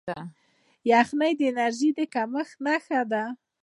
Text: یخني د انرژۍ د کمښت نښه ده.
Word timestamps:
یخني 0.91 1.31
د 1.39 1.41
انرژۍ 1.51 1.89
د 1.97 1.99
کمښت 2.13 2.55
نښه 2.65 3.01
ده. 3.11 3.23